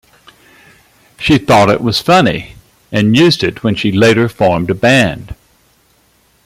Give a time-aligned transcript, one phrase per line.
[1.19, 2.55] She thought it was funny,
[2.91, 5.35] and used it when she later formed a band.